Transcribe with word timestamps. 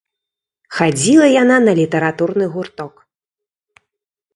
Хадзіла 0.77 1.27
яна 1.43 1.57
на 1.67 1.71
літаратурны 1.83 2.45
гурток. 2.57 2.93